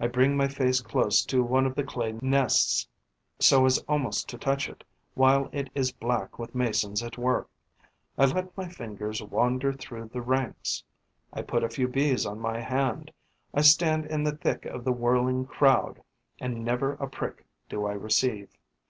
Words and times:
I 0.00 0.08
bring 0.08 0.36
my 0.36 0.48
face 0.48 0.80
close 0.80 1.24
to 1.26 1.44
one 1.44 1.66
of 1.66 1.76
the 1.76 1.84
clay 1.84 2.18
nests, 2.20 2.88
so 3.38 3.64
as 3.64 3.78
almost 3.86 4.28
to 4.30 4.36
touch 4.36 4.68
it, 4.68 4.82
while 5.14 5.48
it 5.52 5.70
is 5.72 5.92
black 5.92 6.36
with 6.36 6.52
Masons 6.52 7.00
at 7.00 7.16
work; 7.16 7.48
I 8.18 8.24
let 8.24 8.56
my 8.56 8.66
fingers 8.68 9.22
wander 9.22 9.72
through 9.72 10.08
the 10.08 10.20
ranks, 10.20 10.82
I 11.32 11.42
put 11.42 11.62
a 11.62 11.68
few 11.68 11.86
Bees 11.86 12.26
on 12.26 12.40
my 12.40 12.58
hand, 12.58 13.12
I 13.54 13.60
stand 13.60 14.06
in 14.06 14.24
the 14.24 14.36
thick 14.36 14.64
of 14.64 14.82
the 14.82 14.90
whirling 14.90 15.46
crowd 15.46 16.02
and 16.40 16.64
never 16.64 16.94
a 16.94 17.08
prick 17.08 17.44
do 17.68 17.86
I 17.86 17.92
receive. 17.92 18.50